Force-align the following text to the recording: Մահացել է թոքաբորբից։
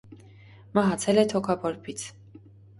Մահացել 0.77 1.23
է 1.25 1.27
թոքաբորբից։ 1.35 2.11